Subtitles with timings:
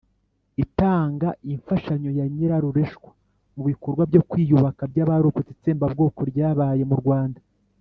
[0.63, 3.09] itanga imfashanyo ya nyirarureshwa
[3.55, 7.41] mu bikorwa byo kwiyubaka by'abarokotse itsembabwoko ryabaye mu rwanda.